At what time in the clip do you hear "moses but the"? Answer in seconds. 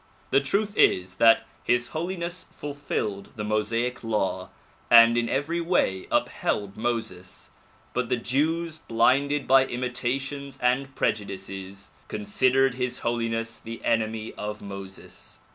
6.75-8.17